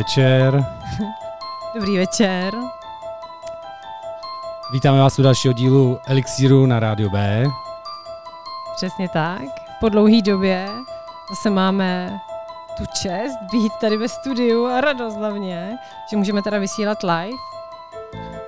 [0.00, 0.66] Dobrý večer.
[1.74, 2.54] Dobrý večer.
[4.72, 7.44] Vítáme vás u dalšího dílu Elixíru na Rádio B.
[8.76, 9.42] Přesně tak.
[9.80, 10.68] Po dlouhé době
[11.30, 12.20] zase máme
[12.76, 15.78] tu čest být tady ve studiu a radost hlavně,
[16.10, 17.36] že můžeme teda vysílat live.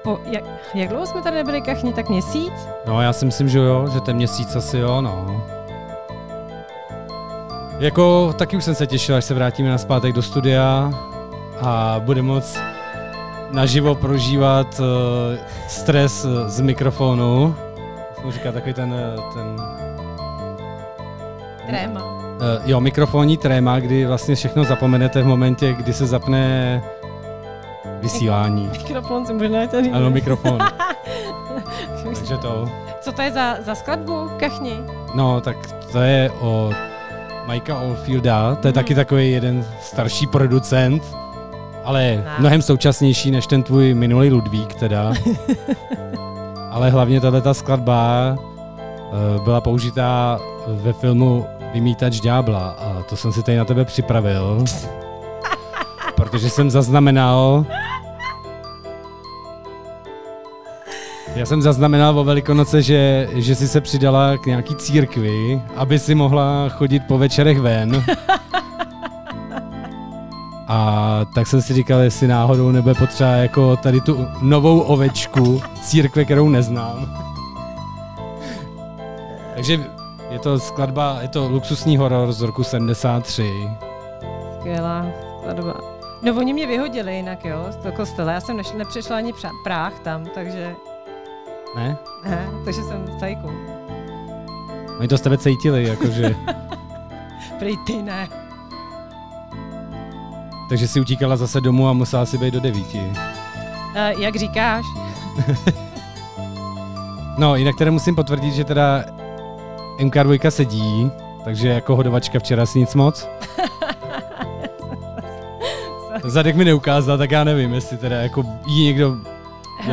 [0.05, 0.45] Po, jak,
[0.75, 2.53] jak dlouho jsme tady nebyli kachni, tak měsíc?
[2.87, 5.45] No já si myslím, že jo, že ten měsíc asi jo, no.
[7.79, 10.91] Jako taky už jsem se těšil, až se vrátíme na zpátek do studia
[11.63, 12.59] a bude moc
[13.51, 14.87] naživo prožívat uh,
[15.69, 17.55] stres z mikrofonu.
[18.21, 19.57] Jsem říká takový ten, eh, ten
[21.67, 22.01] Tréma.
[22.05, 22.11] Uh,
[22.65, 26.83] jo, mikrofonní tréma, kdy vlastně všechno zapomenete v momentě, kdy se zapne
[28.01, 28.69] vysílání.
[28.73, 29.91] Mikrofon se možná tady.
[29.91, 30.59] Ano, mikrofon.
[32.05, 32.69] Takže to.
[33.01, 34.77] Co to je za, za skladbu, kachni?
[35.15, 35.57] No, tak
[35.93, 36.71] to je o
[37.47, 38.75] Mikea Oldfielda, to je Mhm.
[38.83, 41.03] taky takový jeden starší producent,
[41.85, 42.35] ale Ne.
[42.39, 45.13] mnohem současnější než ten tvůj minulý Ludvík teda.
[46.71, 53.43] ale hlavně tato skladba eh, byla použitá ve filmu Vymítač ďábla a to jsem si
[53.43, 54.65] tady na tebe připravil,
[56.17, 57.67] protože jsem zaznamenal
[61.35, 66.15] Já jsem zaznamenal o Velikonoce, že, že jsi se přidala k nějaký církvi, aby si
[66.15, 68.05] mohla chodit po večerech ven.
[70.75, 76.25] A tak jsem si říkal, jestli náhodou nebude potřeba jako tady tu novou ovečku církve,
[76.25, 77.07] kterou neznám.
[79.55, 79.81] Takže
[80.31, 83.71] je to skladba, je to luxusní horor z roku 73.
[84.59, 85.07] Skvělá
[85.41, 85.75] skladba.
[86.23, 88.33] No oni mě vyhodili jinak, jo, z toho kostela.
[88.33, 89.33] Já jsem neš- nepřešla ani
[89.65, 90.75] práh tam, takže
[91.77, 91.97] Ne?
[92.25, 93.51] ne, takže jsem v cajku.
[94.99, 96.35] Oni to z tebe cítili, jakože.
[97.59, 98.29] Prý ty ne.
[100.73, 102.99] Takže si utíkala zase domů a musela si být do devíti.
[102.99, 104.85] Uh, jak říkáš?
[107.39, 109.05] No, jinak teda musím potvrdit, že teda
[109.99, 111.11] MK2 sedí,
[111.45, 113.29] takže jako hodovačka včera si nic moc.
[116.25, 119.07] Zadek mi neukázal, tak já nevím, jestli teda jako jí někdo...
[119.07, 119.17] Jo?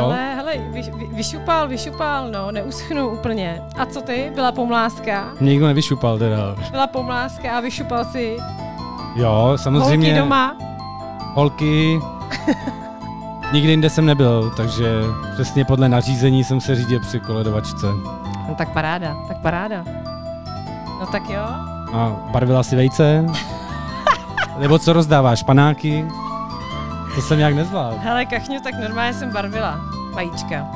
[0.10, 3.62] Hele, hele, vy, vy, vyšupal, vyšupal, no, neuschnu úplně.
[3.78, 4.32] A co ty?
[4.36, 5.32] Byla pomláska?
[5.40, 6.56] Mě nikdo nevyšupal teda.
[6.72, 8.38] Byla pomláska a vyšupal si
[9.16, 10.08] Jo, samozřejmě.
[10.08, 10.69] holky doma?
[11.34, 12.02] Holky.
[13.54, 14.86] Nikdy jinde jsem nebyl, takže
[15.34, 17.88] přesně podle nařízení jsem se řídil při koledovačce.
[18.48, 19.84] No tak paráda, tak paráda.
[21.00, 21.42] No tak jo.
[21.94, 23.26] A barvila si vejce?
[24.58, 26.06] Nebo co rozdáváš, panáky?
[27.16, 27.96] To jsem nějak nezvládl.
[28.00, 29.80] Hele, kachňu, tak normálně jsem barvila
[30.14, 30.68] vajíčka.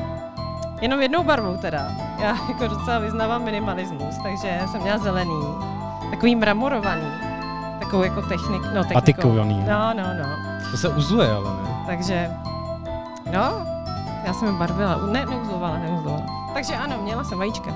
[0.81, 1.87] Jenom jednou barvou teda.
[2.21, 5.43] Já jako docela vyznávám minimalismus, takže jsem měla zelený,
[6.09, 7.07] takový mramorovaný,
[7.93, 8.93] takovou jako technik, no technikou.
[8.93, 9.63] Patikovaný.
[9.69, 10.25] No, no, no.
[10.71, 11.69] To se uzluje, ale ne.
[11.87, 12.29] Takže,
[13.33, 13.65] no,
[14.27, 16.23] já jsem je barvila, ne, neuzlovala, neuzlovala.
[16.53, 17.71] Takže ano, měla jsem vajíčka.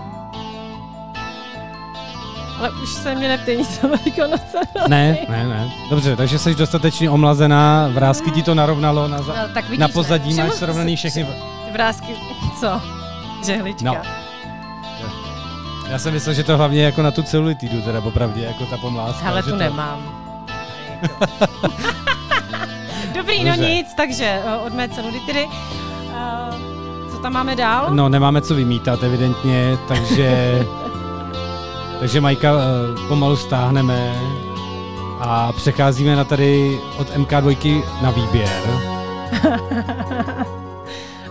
[2.59, 4.57] Ale už se mě neptej nic o Velikonoce.
[4.87, 5.69] Ne, ne, ne.
[5.89, 9.87] Dobře, takže jsi dostatečně omlazená, vrázky ti to narovnalo na, za- No, tak vidíš, na
[9.87, 9.93] ne?
[9.93, 11.27] pozadí, máš Všiml- srovnaný všechny.
[11.71, 12.15] vrázky,
[12.59, 12.81] co?
[13.45, 13.85] Žehlička.
[13.85, 13.97] No.
[15.89, 19.35] Já jsem myslel, že to hlavně jako na tu celulitidu, teda popravdě, jako ta pomláska.
[19.35, 19.55] Že tu to...
[19.55, 20.27] nemám.
[23.15, 23.69] Dobrý, no Dobře.
[23.69, 25.45] nic, takže eh, od mé celulitidy.
[25.45, 25.51] Uh,
[27.11, 27.87] co tam máme dál?
[27.89, 30.59] No, nemáme co vymítat, evidentně, takže...
[31.99, 34.15] takže Majka eh, pomalu stáhneme
[35.19, 38.63] a přecházíme na tady od MK2 na výběr.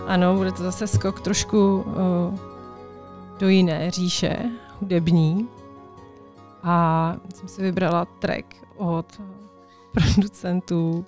[0.07, 2.56] ano, bude to zase skok trošku uh,
[3.39, 4.37] do jiné říše,
[4.79, 5.47] hudební.
[6.63, 9.21] A jsem si vybrala track od
[9.93, 11.05] producentů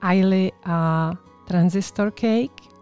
[0.00, 1.10] Ailey a
[1.46, 2.74] Transistor Cake.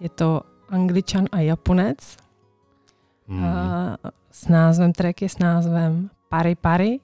[0.00, 2.16] Je to Angličan a Japonec.
[3.28, 3.44] Hmm.
[3.44, 3.96] A
[4.30, 7.00] s názvem, track je s názvem Pary Pary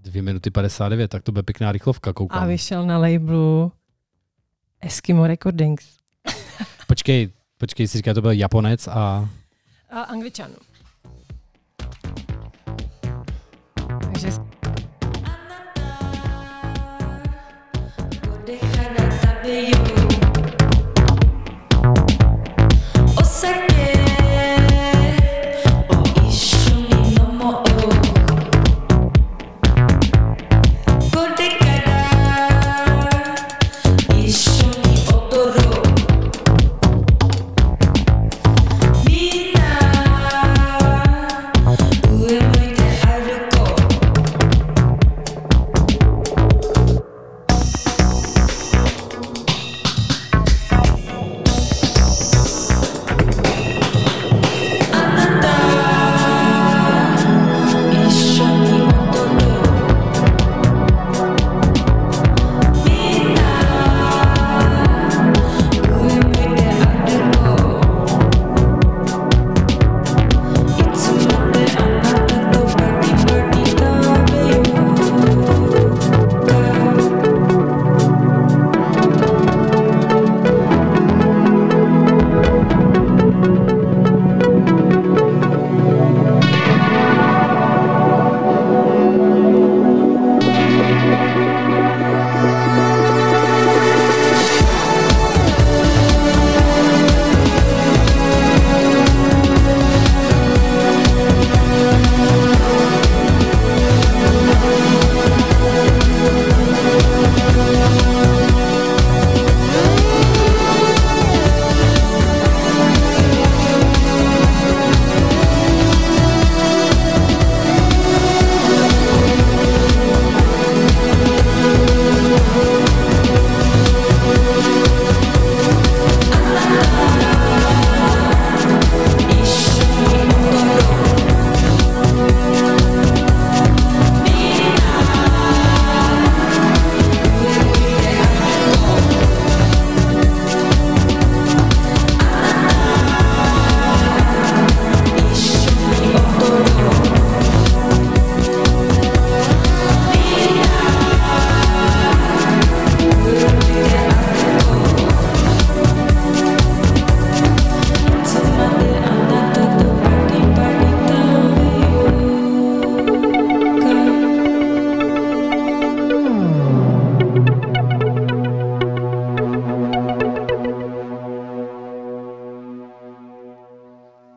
[0.00, 2.42] Dvě minuty 59, tak to bude pěkná rychlovka, koukám.
[2.42, 3.72] a vyšel na labelu
[4.80, 5.96] Eskimo Recordings.
[6.86, 9.28] Počkej, počkej, si říká, to byl Japonec a...
[9.90, 10.50] A Angličan.
[14.12, 14.30] Takže
[19.74, 19.77] お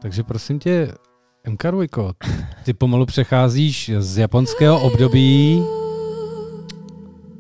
[0.02, 0.94] Takže prosím tě,
[1.50, 2.12] MK Dvojko,
[2.64, 5.64] ty pomalu přecházíš z japonského období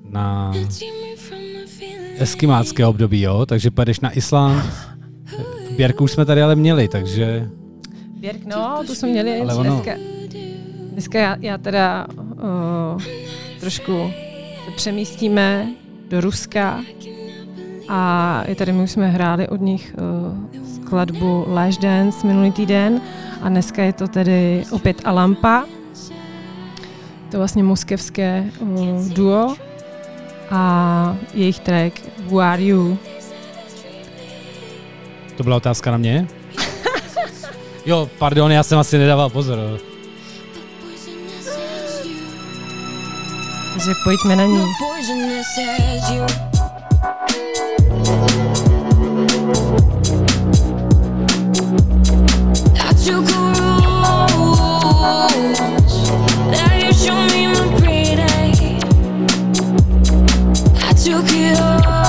[0.09, 0.53] na
[2.17, 3.45] eskimácké období, jo?
[3.45, 4.63] Takže pojedeš na Island.
[5.77, 7.49] Běrku už jsme tady ale měli, takže
[8.19, 9.91] Běrk, no, tu jsme měli Ale ono- dneska.
[10.91, 12.07] Dneska já, já teda
[12.93, 13.01] uh,
[13.59, 14.11] trošku
[14.65, 15.67] se přemístíme
[16.09, 16.81] do Ruska
[17.89, 19.95] a i tady my už jsme hráli od nich
[20.91, 23.01] skladbu Lash Dance minulý týden
[23.41, 25.63] a dneska je to tedy opět Alampa.
[27.31, 29.55] To vlastně moskevské uh, duo
[30.51, 32.97] a jejich track Who Are You.
[35.37, 36.27] to byla otázka na mě.
[37.85, 39.59] Jo, pardon, já jsem asi nedával pozor.
[43.73, 44.65] Takže pojďme na ní.
[61.03, 62.00] Took it all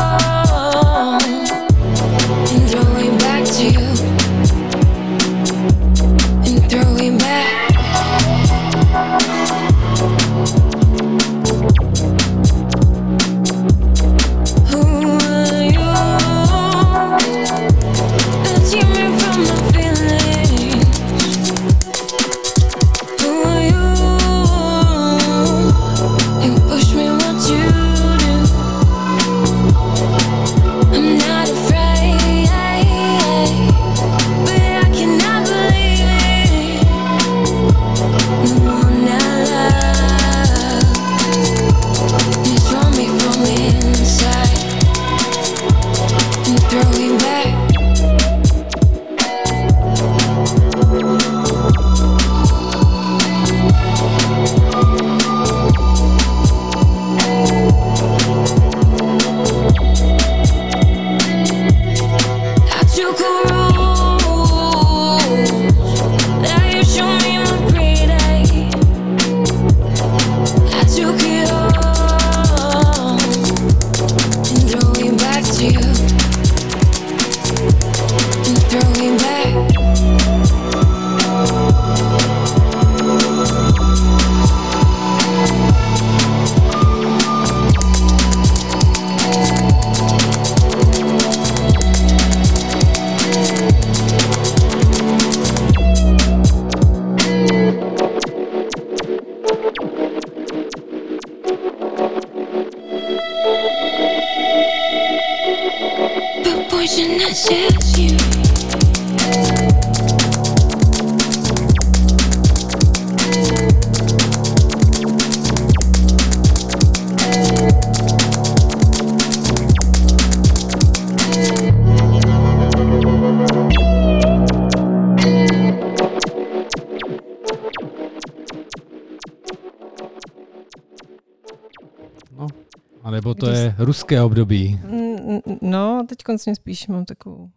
[134.12, 134.80] ruské období.
[134.84, 137.50] Mm, No, teď koncně spíš mám takovou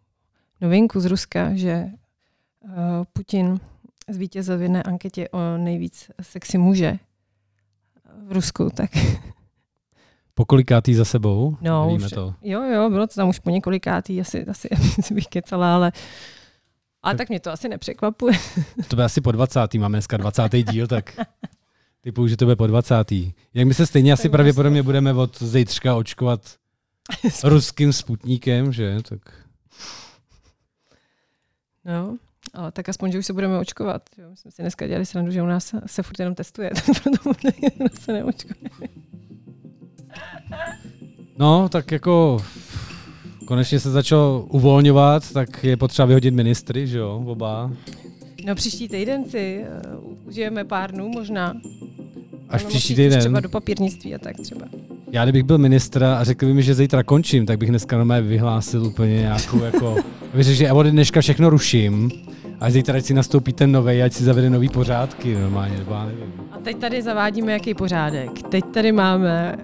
[0.60, 1.84] novinku z Ruska, že
[2.64, 2.72] uh,
[3.12, 3.60] Putin
[4.08, 6.98] zvítězil v jedné anketě o nejvíc sexy muže
[8.26, 8.90] v Rusku, tak
[10.34, 11.56] Po kolikátý za sebou?
[11.60, 12.34] No, už- to.
[12.42, 15.92] jo, jo, bylo to tam už po několikátý, asi, asi, asi bych kecala, ale
[17.02, 18.38] a tak mě to asi nepřekvapuje.
[18.88, 19.74] To bude asi po 20.
[19.74, 20.48] Máme dneska 20.
[20.52, 21.16] díl, tak
[22.06, 23.12] typu, že to bude po 20.
[23.54, 26.40] Jak my se stejně asi pravděpodobně budeme od zítřka očkovat
[27.44, 28.96] ruským sputníkem, že?
[29.08, 29.20] Tak
[31.84, 32.16] No,
[32.54, 34.02] ale tak aspoň, že už se budeme očkovat.
[34.18, 34.30] Jo.
[34.30, 36.70] My jsme si dneska dělali srandu, že u nás se furt jenom testuje,
[37.02, 37.30] proto
[38.00, 38.70] se neočkuje.
[41.38, 42.44] No, tak jako
[43.46, 47.72] konečně se začalo uvolňovat, tak je potřeba vyhodit ministry, že jo, oba.
[48.44, 49.64] No příští týden si
[49.98, 51.54] uh, užijeme pár dnů možná.
[52.48, 53.20] Až příští týden.
[53.20, 54.66] Třeba do papírnictví a tak třeba.
[55.12, 58.28] Já kdybych byl ministr a řekl by mi, že zítra končím, tak bych dneska normálně
[58.28, 59.96] vyhlásil úplně nějakou jako,
[60.34, 62.10] bych že já od dneška všechno ruším
[62.60, 66.32] a zítra ať si nastoupí ten nový, ať si zavede nový pořádky normálně, nebo nevím.
[66.52, 68.30] A teď tady zavádíme jaký pořádek.
[68.48, 69.56] Teď tady máme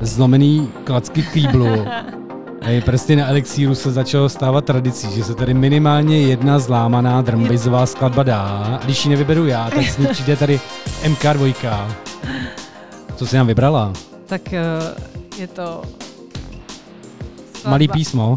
[0.00, 1.66] Zlomený klacky v kýblu.
[2.62, 7.86] Hej, prsty na elixíru se začalo stávat tradicí, že se tady minimálně jedna zlámaná drumbizová
[7.86, 8.40] skladba dá.
[8.80, 10.60] A když ji nevyberu já, tak s ní přijde tady
[11.04, 11.86] MK2.
[13.16, 13.92] Co jsi nám vybrala?
[14.26, 15.82] tak uh, je to
[17.52, 18.36] skladba- Malý písmo.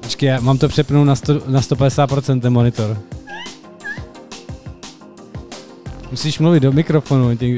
[0.00, 2.98] Počkej, já mám to přepnout na, sto, na 150% ten monitor.
[6.10, 7.36] Musíš mluvit do mikrofonu.
[7.36, 7.56] Ty,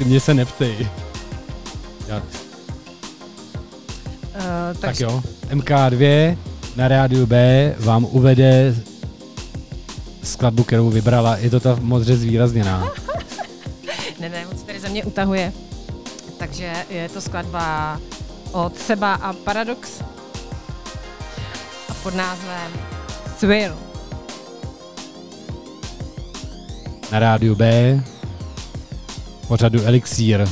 [0.00, 0.88] mě se neptej.
[2.08, 2.22] Já,
[4.34, 6.36] Uh, tak jo, MK2
[6.76, 8.74] na rádiu B vám uvede
[10.22, 11.36] skladbu, kterou vybrala.
[11.36, 12.88] Je to ta modře zvýrazněná.
[14.20, 15.52] Ne, ne, moc tady ze mě utahuje.
[16.38, 18.00] Takže je to skladba
[18.52, 20.00] od Seba a Paradox
[21.88, 22.72] a pod názvem
[23.40, 23.74] Thrill.
[27.12, 28.00] Na rádiu B
[29.44, 30.48] pořadu Elixír.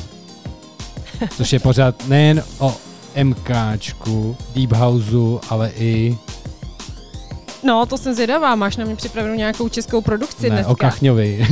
[1.36, 2.76] Což je pořád nejen o
[3.24, 6.18] MKčku, Deep Houseu, ale i
[7.64, 8.54] No, to jsem zvědavá.
[8.54, 10.72] Máš na mě připravenou nějakou českou produkci ne, dneska?
[10.72, 11.46] o Kachňovi.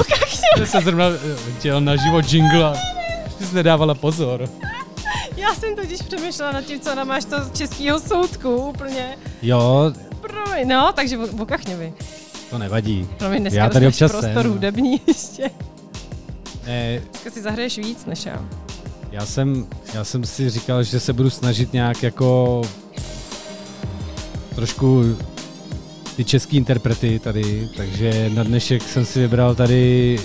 [0.00, 0.60] O Kachňovi.
[0.60, 2.76] Já jsem zrovna eh, chtěl na život jingla.
[3.38, 4.48] Ty jsi nedávala pozor.
[5.36, 9.18] Já jsem totiž přemýšlela nad tím, co ona máš to z českého soudku úplně.
[9.42, 11.92] Jo, Promiň, no, takže o, o Kachňovi.
[12.50, 13.08] to nevadí.
[13.18, 14.52] Promiň, dneska Já tady občas prostor jsem.
[14.52, 15.50] hudební ještě.
[16.66, 18.44] Ne, Dneska si zahraješ víc než já.
[19.10, 22.62] já jsem, já jsem si říkal, že se budu snažit nějak jako
[24.54, 25.16] trošku
[26.16, 30.18] ty český interprety tady, takže na dnešek jsem si vybral tady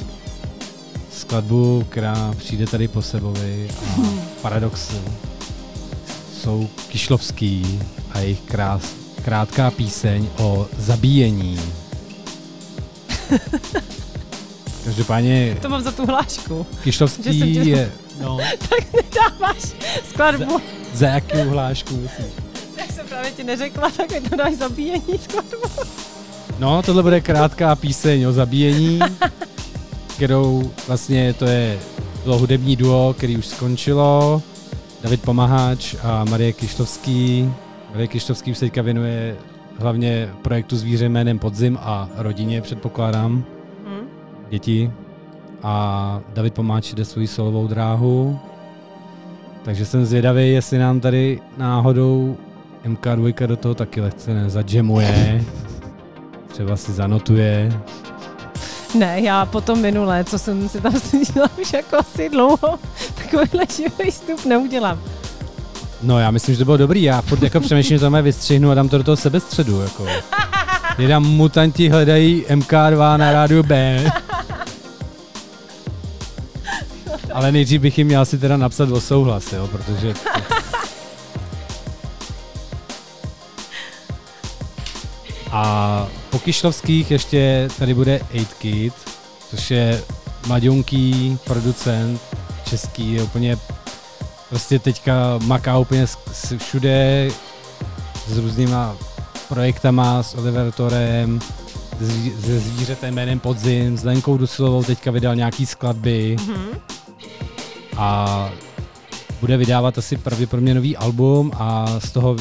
[1.11, 4.01] skladbu, která přijde tady po sebovi a
[4.41, 4.91] paradox
[6.41, 7.79] jsou Kišlovský
[8.11, 8.81] a jejich krás,
[9.25, 11.59] krátká píseň o zabíjení.
[14.85, 16.65] Každopádně To mám za tu hlášku.
[16.83, 18.37] Kišlovský tě- je, no,
[18.69, 19.61] Tak nedáváš
[20.09, 20.59] skladbu.
[20.93, 22.25] za jakou hlášku myslíš?
[22.77, 25.57] Jak jsem právě ti neřekla, tak mi to dáš zabíjení skladbu.
[26.59, 28.99] No, tohle bude krátká píseň o zabíjení,
[30.15, 31.79] kterou vlastně to je
[32.23, 34.41] bylo hudební duo, který už skončilo.
[35.03, 37.53] David Pomaháč a Marie Kištovský.
[37.91, 39.35] Marie Kištovský už se teďka věnuje
[39.79, 43.43] hlavně projektu Zvíře jménem Podzim a rodině, předpokládám?
[44.49, 44.91] Děti.
[45.63, 48.39] A David Pomáč jde svou solovou dráhu.
[49.63, 52.37] Takže jsem zvědavý, jestli nám tady náhodou
[52.85, 55.45] MK2 do toho taky lehce nezadžemuje.
[56.47, 57.71] Třeba si zanotuje.
[58.95, 62.79] Ne, já po tom minulé, co jsem si tam slyšela už jako asi dlouho,
[63.15, 64.99] takovýhle živý vstup neudělám.
[66.01, 67.03] No já myslím, že to bylo dobrý.
[67.03, 69.81] Já furt jako přemýšlím, že to máme vystřihnu a dám to do toho sebestředu.
[69.81, 70.05] Jako.
[70.97, 74.03] Jedám mutanti hledají MK2 na rádiu B.
[77.33, 80.13] Ale nejdřív bych jim měl si teda napsat o souhlas, jo, protože...
[85.51, 88.93] A po Kišlovských ještě tady bude 8 Kid,
[89.49, 90.03] což je
[90.47, 92.21] mladionký producent
[92.69, 93.57] český, je úplně
[94.49, 96.05] prostě teďka maká úplně
[96.57, 97.29] všude
[98.27, 98.95] s různýma
[99.49, 101.39] projektama, s Oliver Torem,
[101.99, 106.67] se zví- se zvířetem jménem Podzim, s Lenkou Dusilovou teďka vydal nějaký skladby Mhm.
[107.99, 108.51] A
[109.39, 112.35] bude vydávat asi pravděpodobně nový album a z toho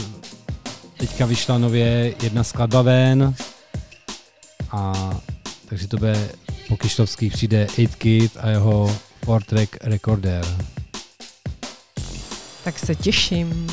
[0.97, 3.35] teďka vyšla nově jedna skladba ven
[4.71, 5.11] a
[5.69, 6.29] takže to bude
[6.69, 10.45] po Kištovských přijde 8 Kid a jeho 4-track recorder.
[12.65, 13.67] Tak se těším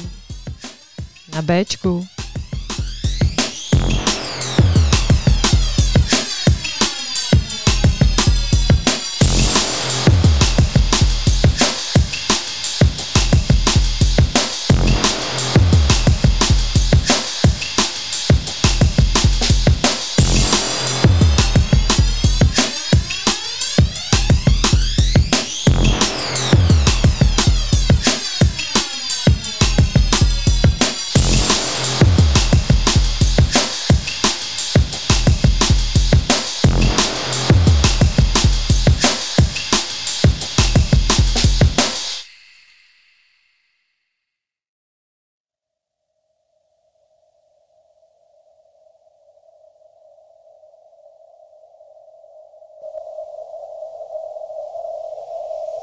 [1.34, 2.08] na Bčku.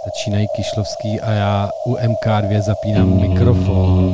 [0.05, 4.13] Začínají Kišlovský a já u MK2 zapínám mikrofon.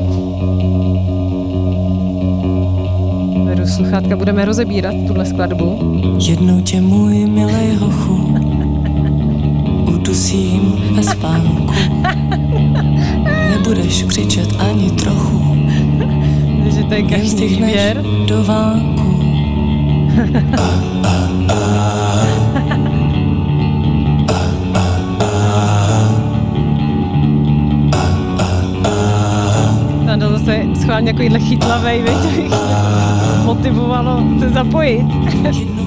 [3.45, 5.99] Beru sluchátka, budeme rozebírat tuhle skladbu.
[6.29, 8.35] Jednou tě můj milej hochu
[9.87, 11.73] udusím ve spánku.
[13.51, 15.57] Nebudeš křičet ani trochu,
[16.71, 18.03] že to je každý výběr.
[18.27, 19.09] do vánku.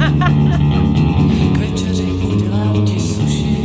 [1.58, 3.56] večeři udělám ti suši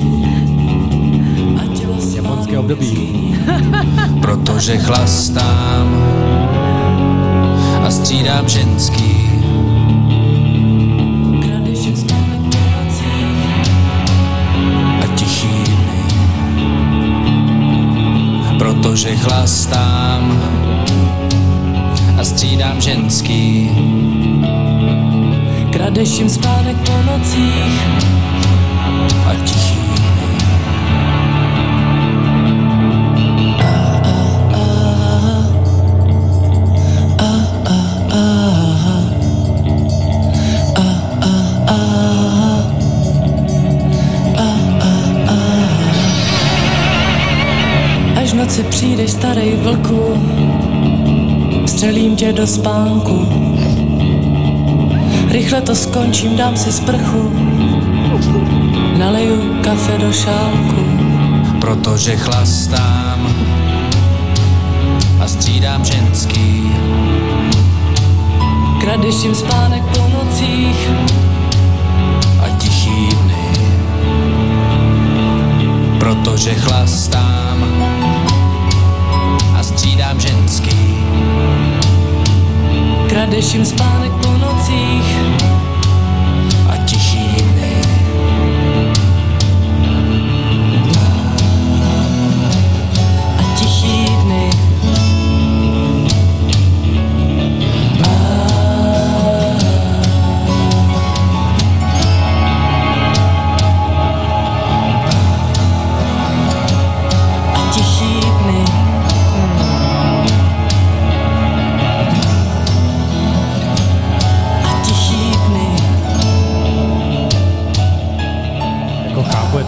[1.57, 3.35] A tělo s Japonské období.
[4.21, 6.03] protože chlastám
[7.85, 9.24] a střídám ženský.
[18.86, 20.43] Protože chlastám
[22.19, 23.71] a střídám ženský.
[25.74, 27.82] Kradeš jim spánek po nocích
[29.28, 29.74] a tichý
[49.65, 50.21] vlku
[51.65, 53.28] Střelím tě do spánku
[55.32, 57.32] Rychle to skončím, dám si sprchu
[58.97, 60.86] Naleju kafe do šálku
[61.62, 63.36] Protože chlastám
[65.19, 66.71] a střídám ženský.
[68.82, 70.89] Kradeš jim spánek po nocích
[72.39, 73.67] a tichý dny.
[75.99, 77.35] Protože chlastám
[83.15, 85.35] Kradeš jim spánek po nocích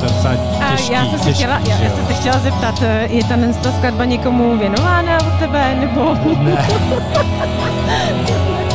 [0.08, 0.34] docela
[0.68, 3.24] A těžký, já jsem, se těžký, chtěla, já, já jsem se chtěla zeptat, eh, je
[3.24, 6.68] ta, ta skladba někomu věnována od tebe, nebo Ne.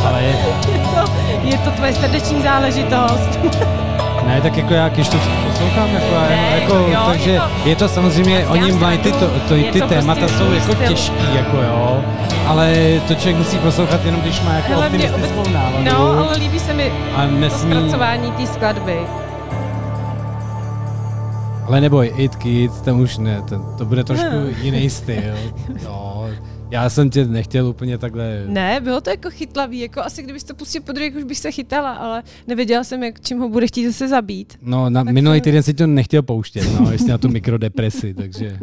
[0.08, 0.28] Ale je,
[0.72, 3.38] je, to, je to tvoje srdeční záležitost?
[4.26, 5.16] ne, tak jako já, když to
[5.52, 9.26] poslouchám, jako, Ne, jako jo, takže je je to- to, samozřejmě, oni mají ty, to,
[9.48, 10.88] to, ty to témata prostě jsou jako styl.
[10.88, 12.00] těžký, jako jo,
[12.46, 12.74] ale
[13.08, 16.74] to člověk musí poslouchat jenom, když má jako Hele, optimistickou náladu No, ale líbí se
[16.74, 18.98] mi a to nesmí, zpracování té skladby.
[21.72, 24.26] Ale neboj, It Kids, ten už ne, ten, to bude trošku
[24.62, 25.34] jiný styl,
[25.82, 26.28] jo,
[26.70, 30.54] já jsem tě nechtěl úplně takhle, Ne, bylo to jako chytlavý, jako asi kdybys to
[30.54, 34.08] pustil po už bych se chytala, ale nevěděla jsem, jak, čím ho bude chtít zase
[34.08, 34.58] zabít.
[34.62, 38.14] No, na, Tak minulý to- týden si to nechtěl pouštět, no, jestli na tu mikrodepresi,
[38.14, 38.58] takže...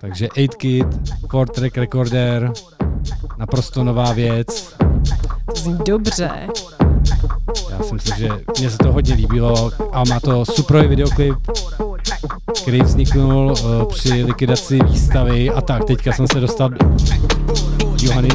[0.00, 0.86] Takže 8 Kid,
[1.28, 2.52] 4 track recorder,
[3.38, 4.76] naprosto nová věc.
[5.56, 6.30] Zní dobře.
[7.78, 11.34] Já si myslím, že mně se to hodně líbilo a má to super videoklip,
[12.62, 16.78] který vzniknul uh, při likvidaci výstavy a tak, teďka jsem se dostal do
[18.02, 18.28] Johany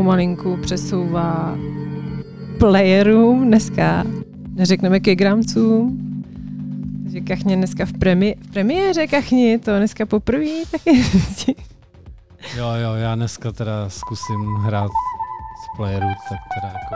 [0.00, 1.56] pomalinku přesouvá
[2.58, 4.04] playerům dneska.
[4.54, 5.98] Neřekneme ke gramcům.
[7.02, 11.04] Takže Kachně dneska v, premi- v premiéře Kachni, to dneska poprvé taky.
[12.56, 14.90] Jo, jo, já dneska teda zkusím hrát
[15.64, 16.94] z playerů, tak teda jako...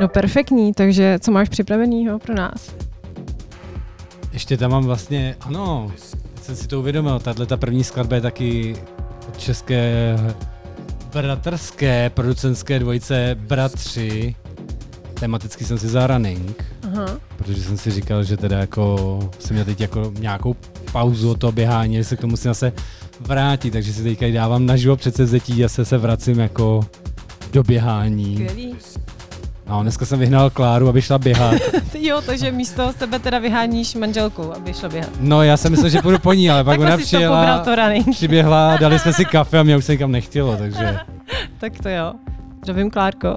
[0.00, 2.74] No perfektní, takže co máš připravenýho pro nás?
[4.32, 5.92] Ještě tam mám vlastně, ano,
[6.42, 8.76] jsem si to uvědomil, tahle ta první skladba je taky
[9.28, 10.16] od české
[11.12, 14.34] bratrské producentské dvojice Bratři.
[15.14, 17.06] Tematicky jsem si vzal running, Aha.
[17.36, 20.56] protože jsem si říkal, že teda jako jsem měl teď jako nějakou
[20.92, 22.72] pauzu od toho běhání, že se k tomu musím zase
[23.20, 26.80] vrátit, takže si teďka dávám naživo předsevzetí a se se vracím jako
[27.52, 28.34] do běhání.
[28.34, 28.74] Skvělý.
[29.68, 31.54] No, dneska jsem vyhnal Kláru, aby šla běhat.
[31.98, 35.10] Jo, takže místo sebe teda vyháníš manželku, aby šla běhat.
[35.20, 38.10] No, já jsem myslel, že půjdu po ní, ale pak ona to přijela, to running.
[38.10, 40.96] přiběhla, dali jsme si kafe a mě už se nikam nechtělo, takže
[41.58, 42.12] Tak to jo.
[42.62, 43.36] Zdravím, Klárko.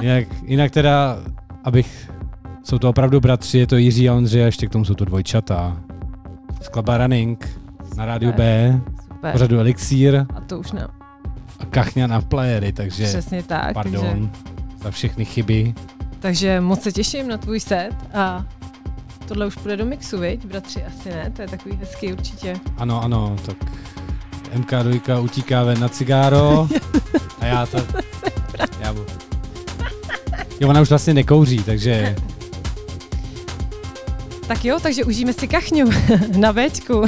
[0.00, 1.16] jinak, jinak teda,
[1.64, 2.10] abych,
[2.62, 5.04] jsou to opravdu bratři, je to Jiří a Ondřej a ještě k tomu jsou to
[5.04, 5.76] dvojčata.
[6.62, 7.60] Skladba Running
[7.96, 8.72] na rádiu B,
[9.08, 9.32] Super.
[9.32, 10.86] pořadu Elixír A to už ne.
[11.60, 13.74] a Kachňa na playery, takže Přesně tak.
[13.74, 14.16] Takže,
[14.84, 15.74] za všechny chyby.
[16.20, 18.44] takže moc se těším na tvůj set a
[19.28, 20.44] tohle už půjde do mixu, viď?
[20.44, 22.60] Bratři, asi ne, to je takový hezký určitě.
[22.76, 23.56] Ano, ano, tak
[24.54, 26.68] MK2 utíká ven na cigáro
[27.40, 27.78] a já to...
[28.80, 29.04] Já bu...
[30.60, 32.16] Jo, ona už vlastně nekouří, takže
[34.46, 35.90] Tak jo, takže užijeme si kachňu
[36.36, 37.04] na Bčku.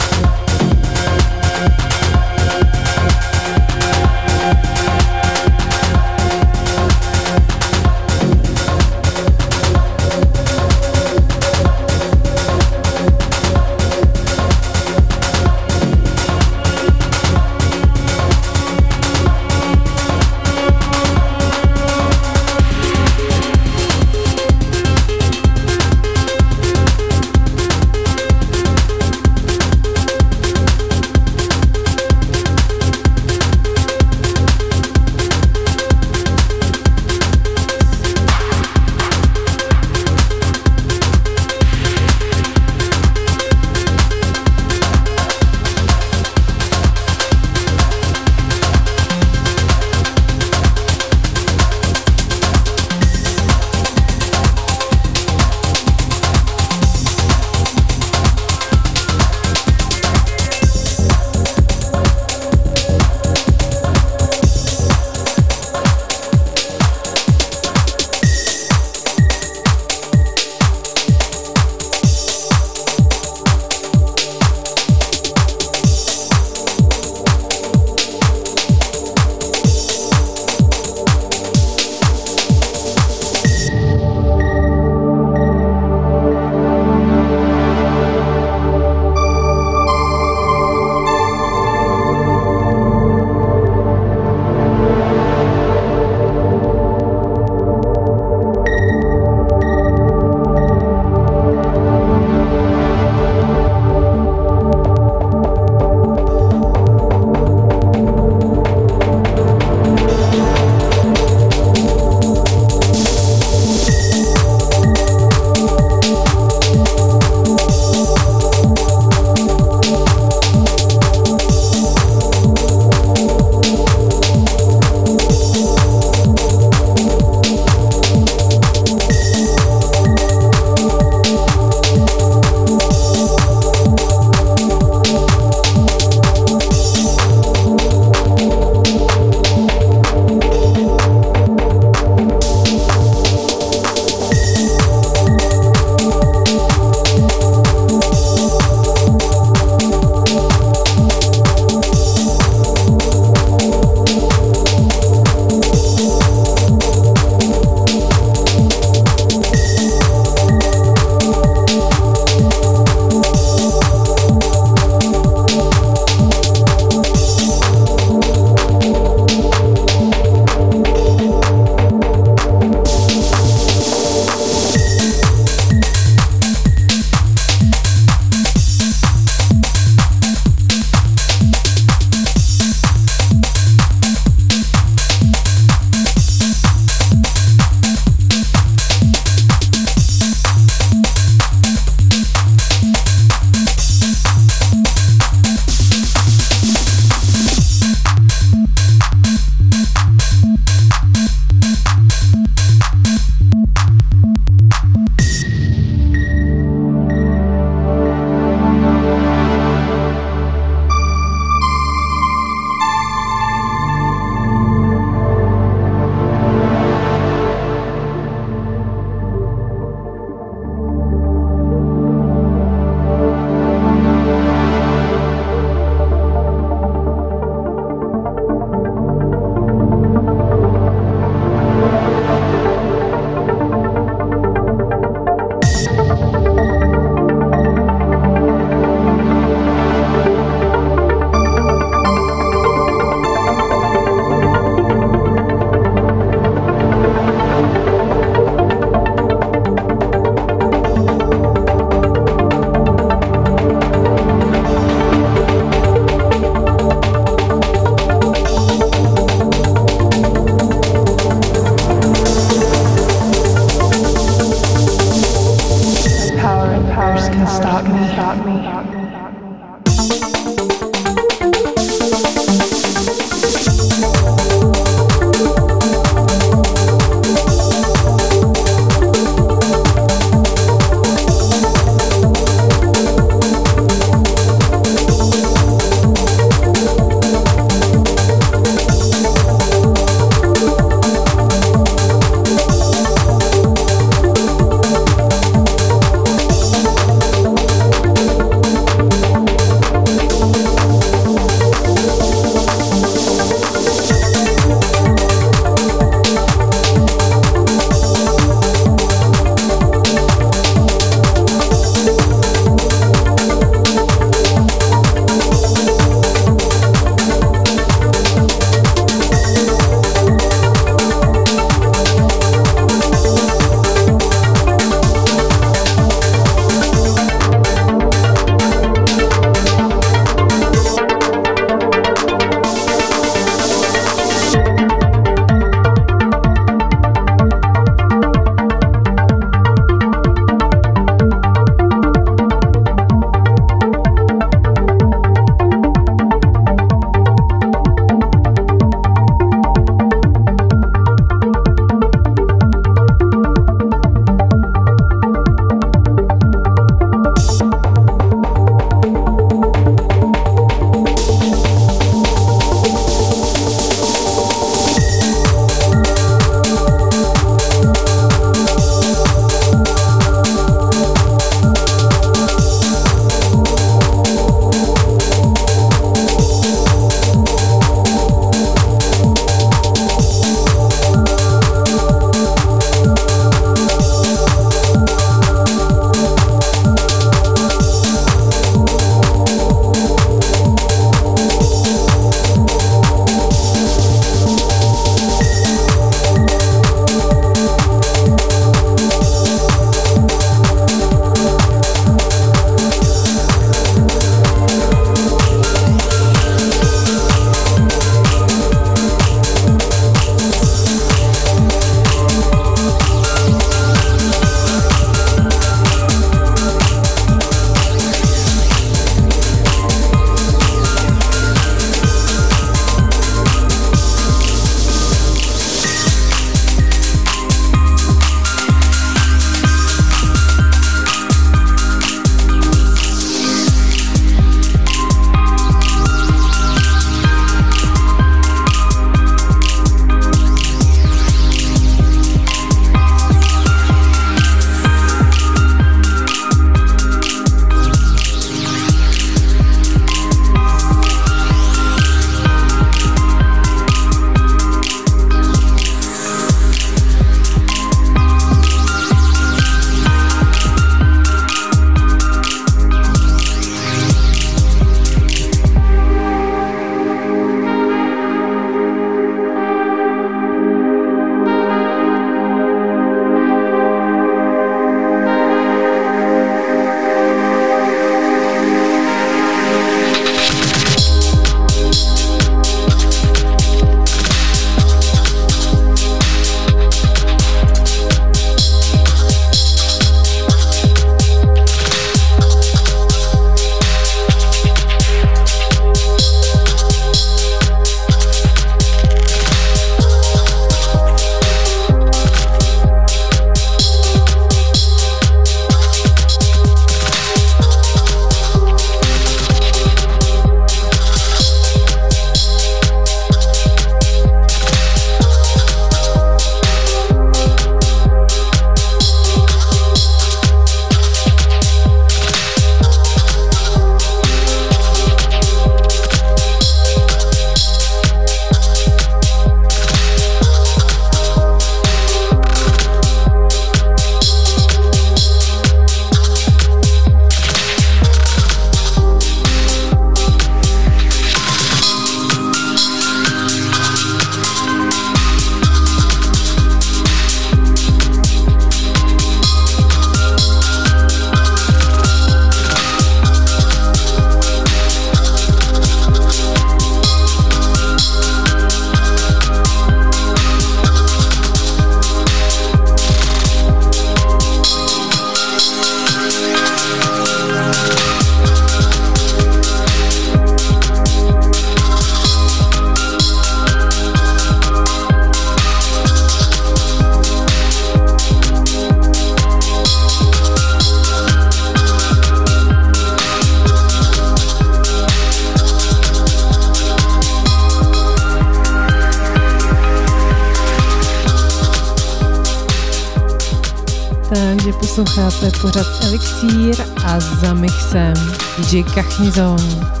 [595.61, 598.13] Pořad Elixír a za mixem
[598.57, 600.00] DJ Kachnizon.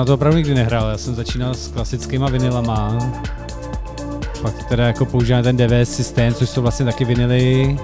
[0.00, 2.98] Na to opravdu nikdy nehrál, já jsem začínal s klasickýma vinylama.
[4.42, 7.76] Pak teda jako používám ten DVS systém, což jsou vlastně taky vinily.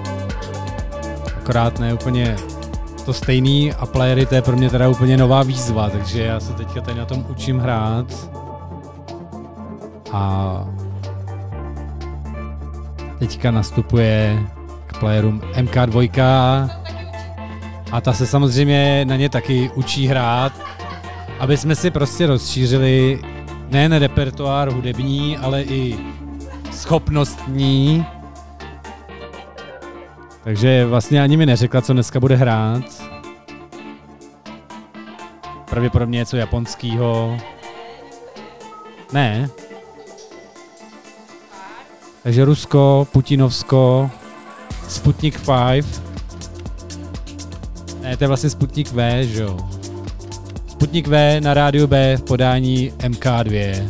[1.37, 2.35] Akorát ne úplně
[3.05, 6.53] to stejný a playery to je pro mě teda úplně nová výzva, takže já se
[6.53, 8.29] teďka tady na tom učím hrát.
[10.11, 10.65] A
[13.19, 14.43] teďka nastupuje
[14.87, 16.69] k playerům MK2
[17.91, 20.66] a ta se samozřejmě na ně taky učí hrát,
[21.39, 23.21] aby jsme si prostě rozšířili
[23.69, 25.97] nejen repertoár hudební, ale i
[26.71, 28.05] schopnostní.
[30.43, 32.83] Takže vlastně ani mi neřekla, co dneska bude hrát.
[35.69, 37.37] Pravděpodobně něco japonského.
[39.13, 39.49] Ne.
[42.23, 44.09] Takže Rusko, Putinovsko,
[44.87, 46.03] Sputnik 5.
[48.01, 49.76] Ne, to je vlastně Sputnik V, že jo.
[50.77, 53.89] Sputnik V na rádiu B v podání MK2.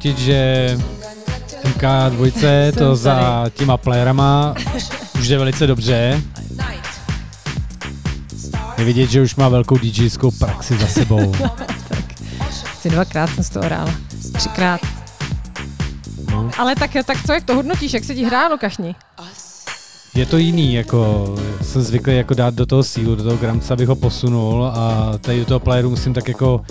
[0.00, 0.78] zhodnotit, že
[1.64, 4.54] MK2 Jsem to za těma playerama
[5.18, 6.22] už jde velice dobře.
[8.78, 11.32] Je vidět, že už má velkou DJskou praxi za sebou.
[12.72, 13.94] Asi dvakrát jsem z toho hrála.
[14.32, 14.80] Třikrát.
[16.30, 16.50] No.
[16.58, 18.94] Ale tak, tak co, jak to hodnotíš, jak se ti hrálo, kachni?
[20.14, 23.88] Je to jiný, jako jsem zvyklý jako dát do toho sílu, do toho gramce, abych
[23.88, 26.64] ho posunul a tady do toho playeru musím tak jako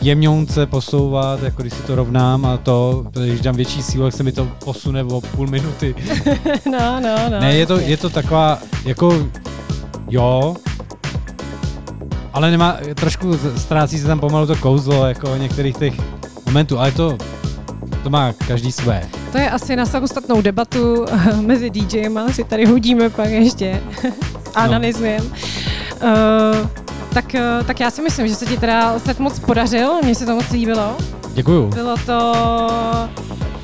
[0.00, 4.22] jemňounce posouvat, jako když si to rovnám a to, když dám větší sílu, tak se
[4.22, 5.94] mi to posune o půl minuty.
[6.70, 7.40] No, no, no.
[7.40, 9.26] ne, je to, je to taková, jako,
[10.10, 10.56] jo,
[12.32, 15.94] ale nemá, trošku ztrácí se tam pomalu to kouzlo, jako některých těch
[16.46, 17.18] momentů, ale to,
[18.02, 19.02] to má každý své.
[19.32, 21.04] To je asi na samostatnou debatu
[21.40, 23.82] mezi DJem, ale si tady hodíme pak ještě.
[24.54, 25.26] Analyzujeme.
[26.02, 26.68] Uh,
[27.14, 30.26] tak, uh, tak já si myslím, že se ti teda set moc podařil, mně se
[30.26, 30.96] to moc líbilo.
[31.32, 31.66] Děkuju.
[31.66, 32.36] Bylo to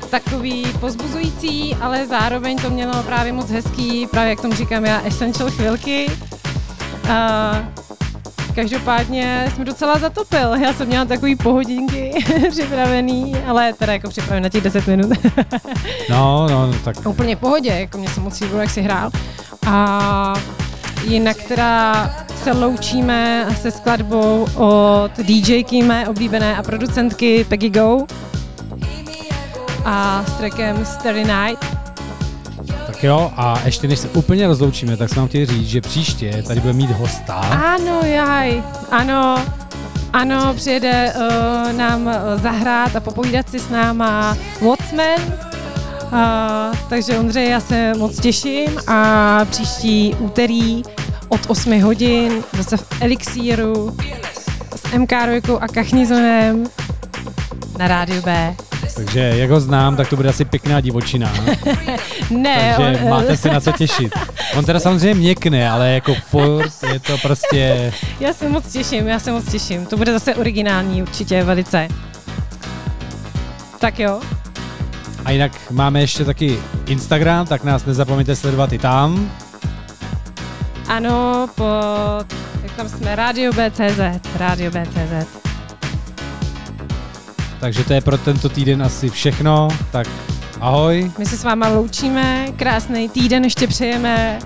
[0.09, 5.51] takový pozbuzující, ale zároveň to mělo právě moc hezký, právě jak tomu říkám já, essential
[5.51, 6.11] chvilky.
[7.09, 7.51] A
[8.55, 10.55] každopádně jsem docela zatopil.
[10.55, 12.11] Já jsem měla takový pohodinky
[12.49, 15.11] připravený, ale teda jako připravený na těch 10 minut.
[16.09, 19.09] No, no, tak Úplně v pohodě, jako mě se moc líbilo, jak si hrál.
[19.67, 20.33] A
[21.03, 22.09] jinak teda
[22.43, 27.97] se loučíme se skladbou od DJky mé oblíbené a producentky Peggy Go
[29.85, 31.65] a s trackem Starry Night.
[32.87, 36.43] Tak jo, a ještě než se úplně rozloučíme, tak jsem vám chtěl říct, že příště
[36.47, 37.33] tady bude mít hosta.
[37.33, 39.45] Ano, jaj, ano,
[40.13, 45.39] ano, přijede uh, nám uh, zahrát a popovídat si s náma Watchmen,
[46.11, 50.83] uh, takže Ondřej, já se moc těším a příští úterý
[51.29, 53.97] od 8 hodin zase v Elixíru
[54.75, 56.63] s MK Rojkou a Kachnizonem
[57.77, 58.55] na rádiu B.
[58.95, 61.33] Takže jak ho znám, tak to bude asi pěkná divočina.
[62.29, 64.13] Ne, Takže on, máte se na co těšit.
[64.55, 67.93] On teda samozřejmě měkne, ale jako furt je to prostě...
[68.19, 69.85] já se moc těším, já se moc těším.
[69.85, 71.87] To bude zase originální určitě velice.
[73.79, 74.21] Tak jo.
[75.27, 79.31] A jinak máme ještě taky Instagram, tak nás nezapomeňte sledovat i tam.
[80.87, 82.25] Ano, pod,
[82.63, 83.99] jak tam jsme, Radio BCZ,
[84.35, 85.27] Radio BCZ.
[87.59, 89.67] Takže to je pro tento týden asi všechno.
[89.91, 90.07] Tak
[90.61, 91.11] ahoj.
[91.17, 94.39] My se s váma loučíme, krásný týden ještě přejeme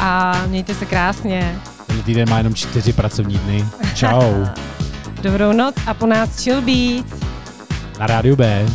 [0.00, 1.58] a mějte se krásně.
[1.86, 3.64] Ten týden má jenom čtyři pracovní dny.
[3.94, 4.44] Čau.
[5.22, 7.22] Dobrou noc a po nás chill beats.
[7.98, 8.66] Na rádiu B.